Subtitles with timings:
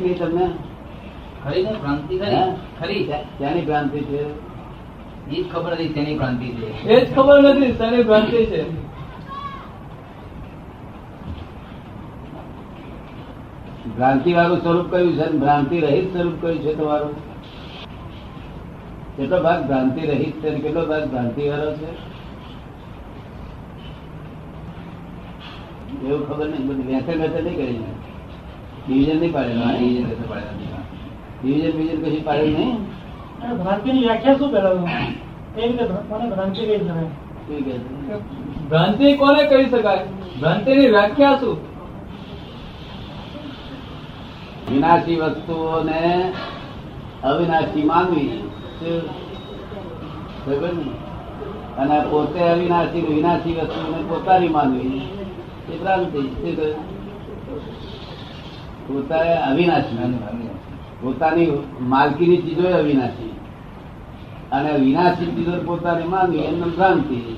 [0.00, 0.46] નહીં તમને
[1.44, 2.18] ખરી ભ્રાંતિ
[2.80, 3.04] ખરી?
[3.38, 4.22] ત્યાંની ભ્રાંતિ છે?
[5.30, 6.88] એ જ ખબર નથી તેની ભ્રાંતિ છે.
[6.88, 8.62] એ જ ખબર નથી તેની ભ્રાંતિ છે.
[13.96, 15.26] ભ્રાંતિ વાળું સ્વરૂપ કયું છે?
[15.32, 17.14] ભ્રાંતિ રહિત સ્વરૂપ કયું છે તમારું?
[19.16, 22.14] કેટલો ભાગ ભ્રાંતિ રહિત છે કેટલો ભાગ ભ્રાંતિ વાળો છે?
[26.06, 27.78] એવું ખબર નહીં બધું વેચન વેચન નહીં કરી
[28.86, 29.70] ડિવિઝન નહીં પાડેલું?
[29.70, 30.82] એ જ રીતે પાડેલા.
[31.42, 32.78] ડિવિઝન બીજન કશું પાડેલું નહીં
[33.42, 34.50] અને ભ્રાંતિની વ્યાખ્યા શું
[35.56, 35.84] એ રીતે
[38.68, 40.04] ભ્રાંતિ કોને કહી શકાય
[40.40, 41.56] ભ્રાંતિની વ્યાખ્યા શું
[44.68, 46.00] વિનાશી વસ્તુઓને
[47.24, 48.38] અવિનાશી માનવી ને?
[51.78, 55.02] અને પોતે અવિનાશી વિનાશી વસ્તુને પોતાની માનવી
[55.70, 56.93] એ ભ્રાંતિ શું કહ્યું?
[58.88, 60.18] પોતાએ અવિનાશી
[61.02, 61.46] પોતાની
[61.80, 63.32] માલકીની ચીજો અવિનાશી.
[64.52, 67.36] અને વિનાશી ચીજો પોતાની માનવી એમને ભ્રાંતિ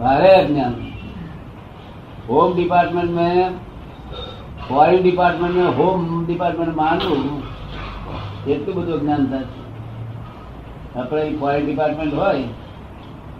[0.00, 0.74] ભારે અજ્ઞાન.
[2.28, 3.50] હોમ ડિપાર્ટમેન્ટ મેં
[4.68, 7.42] ફોરેન ડિપાર્ટમેન્ટ મેં હોમ ડિપાર્ટમેન્ટ માંડું.
[8.46, 9.44] એટલું બધું અજ્ઞાન થાય
[11.00, 12.42] આપણે ફોરેન ડિપાર્ટમેન્ટ હોય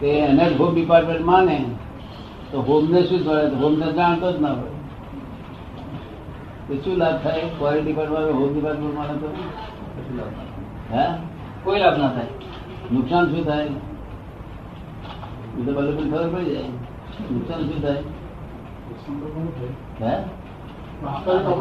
[0.01, 1.65] તે એને જ હોમ ડિપાર્ટમેન્ટ માને
[2.51, 4.71] તો હોમને શું જોડે હોમને જાણતો જ ના હોય.
[6.69, 7.43] તો શું લાભ થાય?
[7.59, 9.29] ફોરેન ડિપાર્ટમેન્ટ હોમ ડિપાર્ટમેન્ટ માને તો?
[10.93, 11.07] હે?
[11.65, 12.27] કોઈ લાભ ના થાય.
[12.93, 13.65] નુકસાન શું થાય?
[15.59, 16.63] એ તો બલ્લુ ખબર પડી જાય.
[17.33, 18.03] નુકસાન શું થાય?
[20.01, 20.23] હે?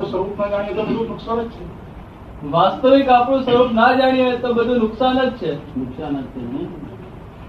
[0.10, 1.86] સ્વરૂપ ના જાણીએ તો બધું નુકસાન જ છે.
[2.52, 5.80] વાસ્તવિક આપણું સ્વરૂપ ના જાણીએ તો બધું નુકસાન જ છે.
[5.80, 6.85] નુકસાન જ છે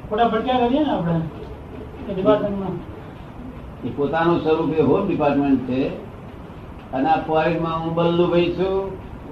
[0.09, 1.17] ખોટા ભટક્યા કરીએ ને આપણે?
[2.09, 2.77] એ ડિપાર્ટમેન્ટમાં
[3.87, 5.81] એ પોતાનું સ્વરૂપ એ હોમ ડિપાર્ટમેન્ટ છે.
[6.95, 8.77] અને આ ફોરેનમાં હું બલ્લુભાઈ છું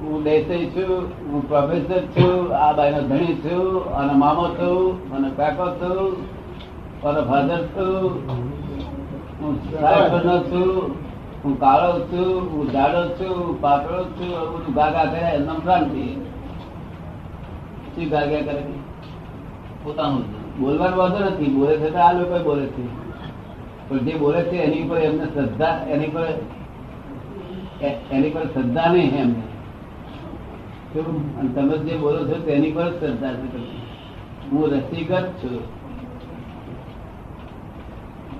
[0.01, 0.93] હું દેસાઈ છું
[1.31, 3.67] હું પ્રોફેસર છું આ બાઈનો ધણી છું
[4.01, 6.13] અને મામો છું અને કાકો છું
[7.09, 8.05] અને ફાધર છું.
[9.41, 10.71] હું સાહેબનો છું
[11.45, 16.13] હું કાળો છું હું જાડો છું હું પાતળો છું બધું ગાગા કરે એમનામથી
[17.95, 18.63] શું ગાગ્યા કરે?
[19.85, 20.25] પોતાનું.
[20.61, 21.55] બોલવાનો વાંધો નથી.
[21.57, 22.85] બોલે છે આ લોકો બોલે છે.
[23.89, 26.27] પણ જે બોલે છે એની પર એમને શ્રદ્ધા એની પર
[28.11, 29.43] એની પર શ્રદ્ધા નહીં એમને.
[31.39, 33.59] અને તમે જે બોલો છો તેની પર શ્રદ્ધા છે
[34.51, 35.63] હું રસિકત છું.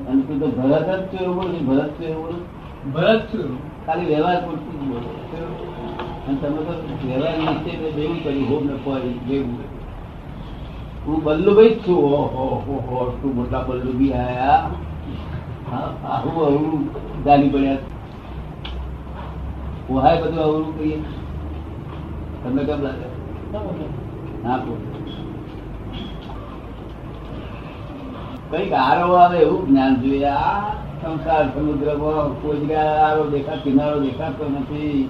[0.09, 2.43] અને તું તો ભરત જ છું એવું બોલું ભરત છું એવું બોલું
[2.95, 3.49] ભરત છું
[3.87, 5.11] ખાલી વ્યવહાર પૂરતું જ બોલો
[6.27, 6.73] અને તમે તો
[7.07, 9.84] વ્યવહાર નિશ્ચય જેવું કર્યું હોમ ને કોઈ જેવું.
[11.07, 11.97] હું બલ્લુભાઈ જ છું.
[11.97, 14.71] ઓહો હો હો તું મોટા બલ્લુભી આયા.
[15.71, 16.89] હા, આવું અવરું
[17.25, 17.77] જાણી પડ્યા.
[20.03, 20.99] હાય બધું અવરું કહીએ.
[22.45, 23.09] તમને કેમ લાગે?
[24.45, 24.59] ના.
[28.51, 30.25] કંઈક આરો આવે એવું જ્ઞાન જોઈએ.
[30.25, 35.09] આ સંસાર સમુદ્રમાં કોઈ જગ્યાએ આરો દેખા કિનારો દેખાતો નથી.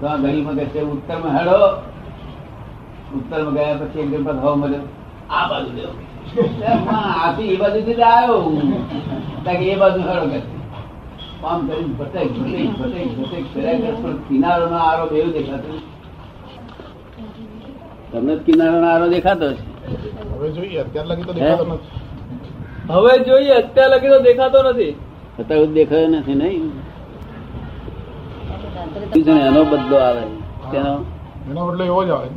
[0.00, 0.06] તો
[0.56, 1.82] કહે છે ઉત્તરમાં હેડો.
[3.16, 4.78] ઉત્તરમાં ગયા પછી એક દિવસ હવા મળે
[5.30, 5.70] આ બાજુ
[6.94, 8.56] આથી એ બાજુથી જ આવ્યો હું.
[9.44, 10.38] કે એ બાજુ હેડો કે
[11.44, 15.68] આમ કરી ભટેક ભટેક ભટેક ભટેક કરે પણ કિનારો નો આરો એવું દેખાતો
[18.12, 19.62] તમને કિનારો નો આરો દેખાતો છે
[20.32, 21.90] હવે જોઈએ અત્યાર લગી તો દેખાતો નથી.
[22.88, 24.94] હવે જોઈએ અત્યાર લગી તો દેખાતો નથી.
[25.40, 26.72] અત્યારે દેખાયો નથી નહીં.
[29.48, 30.22] એનો બદલો આવે.
[30.72, 30.92] તેનો
[31.50, 32.28] એનો બદલો એવો જ આવે.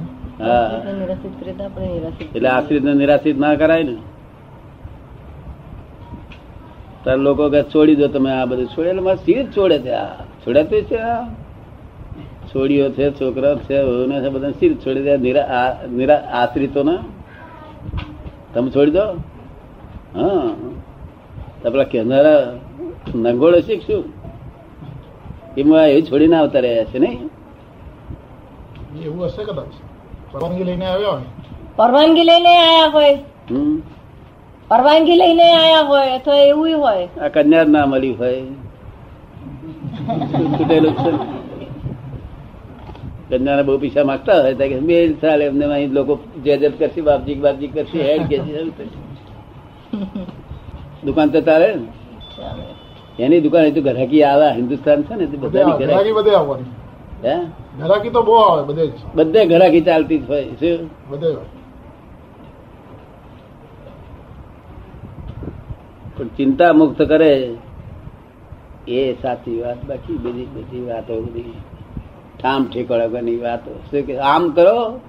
[2.36, 3.96] એટલે આશ્રિત ને નિરાશ્રિત ના કરાય ને?
[7.04, 8.68] તાર લોકો કે છોડી દો તમે આ બધું.
[8.68, 10.16] છોડે એટલે મારે સીધ છોડે છે આ.
[10.16, 11.26] છોડાતું છે આ?
[12.56, 16.98] છોડીઓ છે છોકરા છે વહુને છે બધા સીધ છોડી દે નિરા આશ્રિતો ને
[18.54, 19.06] તમે છોડી દો?
[20.16, 20.56] હા.
[21.64, 22.54] તો પેલા કેનારા
[23.16, 24.04] નંગોળો શીખશું.
[25.58, 27.30] એમાં એ છોડીને આવતા રહ્યા છે નહીં?
[29.04, 29.97] એવું હશે કદાચ.
[30.32, 31.28] પરવાનગી લઈને આવ્યા હોય?
[31.78, 33.18] પરવાનગી લઈને આયા હોય.
[34.70, 37.08] પરવાનગી લઈને આયા હોય અથવા એવું હોય.
[37.22, 38.42] આ કન્યા ના મળી હોય.
[40.58, 41.12] છૂટેલું છે?
[43.30, 47.02] કન્યાને બહુ પૈસા માંગતા હોય તો કે મેલ ચાલે એમને અહીં લોકો જે જે કરશે
[47.02, 48.38] બાપજી બાપજી કરશે હેડ કે.
[51.06, 51.86] દુકાન તો ચાલે ને?
[53.20, 56.72] એની દુકાન એ તો ગ્રાહકી આવે હિન્દુસ્તાન છે ને બધા બધાની ગ્રાહકી બધે આવવાની.
[57.24, 57.36] હે?
[57.80, 60.90] ઘરાકી તો બહુ આવે બધે બધે ગ્રાહકી ચાલતી જ હોય શું?
[61.10, 61.38] બધે
[66.18, 67.56] પણ ચિંતા મુક્ત કરે
[68.88, 71.54] એ સાચી વાત બાકી બીજી બધી વાતો બધી
[72.40, 73.72] ઠામ ઠેકાણા વાતો.
[73.92, 75.00] શું કે આમ કરો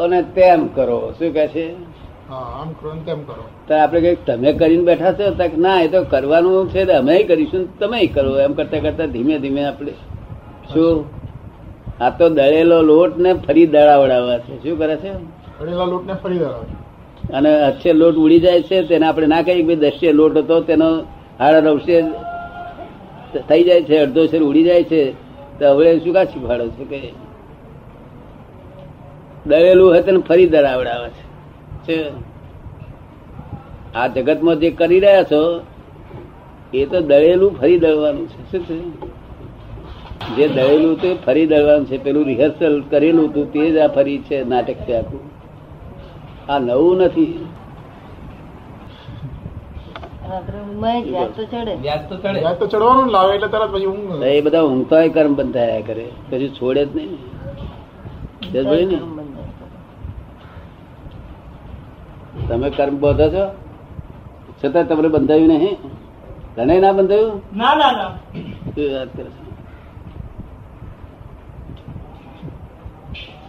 [0.00, 1.72] અને તેમ કરો શું કહે છે?
[1.72, 3.42] આપડે આમ કરો તેમ કરો.
[3.68, 8.06] તો આપણે કંઈક તમે કરીને બેઠા છો ના એ તો કરવાનું છે અમે કરીશું તમે
[8.06, 9.92] કરો એમ કરતા કરતા ધીમે ધીમે આપણે
[10.72, 11.19] શું?
[12.00, 14.62] આ તો દળેલો લોટ ને ફરી દળાવડાવવા છે.
[14.62, 15.12] શું કરે છે?
[15.64, 16.38] લોટ ને ફરી
[17.32, 21.02] અને અચ્છે લોટ ઉડી જાય છે તેને આપણે ના કહીએ ભાઈ દસ્ય લોટ હતો તેનો
[21.38, 22.02] હાડા નવશે
[23.48, 25.12] થઈ જાય છે અડધો શેર ઉડી જાય છે.
[25.58, 27.12] તો હવે શું કા શીખવાડો છે કે
[29.46, 31.22] દળેલું હોય તેને ફરી દળાવડાવે છે.
[31.86, 32.10] છે?
[33.94, 35.60] આ જગતમાં જે કરી રહ્યા છો
[36.74, 38.58] એ તો દળેલું ફરી દળવાનું છે.
[38.58, 39.19] શું છે?
[40.36, 44.44] જે દળેલું તે ફરી દળવાનું છે પેલું રિહર્સલ કરેલું હતું તે જ આ ફરી છે
[44.44, 45.20] નાટક છે આખું.
[46.48, 47.46] આ નવું નથી.
[50.30, 51.74] રાત્રે ઊંઘમાં જ વ્યાજ તો ચડે.
[51.74, 52.38] વ્યાજ તો ચડે.
[52.40, 54.22] વ્યાજ તો ચડવાનું ને લાવે એટલે તરત પછી ઊંઘ.
[54.22, 56.06] એ બધા ઊંઘતા કર્મ બંધાયા કરે.
[56.30, 57.18] પછી છોડે જ નહીં?
[62.48, 63.44] તમે કર્મ બોધો છો?
[64.64, 65.76] છતાં તમને બંધાયું નહીં.
[66.56, 67.42] તને ના બંધાયું?
[67.56, 68.10] ના ના ના.
[68.76, 69.48] વાત કરે છે સમજ
[73.16, 73.39] પડી ને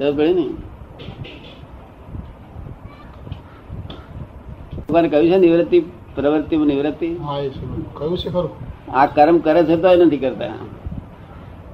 [4.89, 5.80] ભગવાને કહ્યું છે નિવૃત્તિ
[6.15, 7.15] પ્રવૃત્તિ નિવૃત્તિ.
[7.15, 8.30] હા છે.
[8.30, 8.50] ખરું?
[8.92, 10.45] આ કર્મ કરે છે તો નથી કરતા.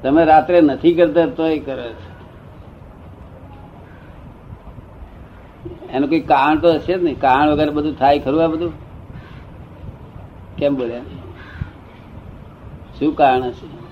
[0.04, 2.18] તમે રાત્રે નથી કરતા તોય કરે છે.
[5.92, 7.20] એનું કોઈ કારણ તો હશે જ નહીં.
[7.20, 8.72] કારણ વગર બધું થાય ખરું આ બધું?
[10.58, 11.02] કેમ બોલ્યા?
[13.00, 13.87] શું કારણ હશે?